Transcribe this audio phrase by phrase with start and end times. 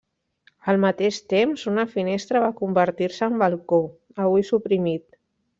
[0.71, 3.81] Al mateix temps, una finestra va convertir-se en balcó,
[4.29, 5.07] avui suprimit.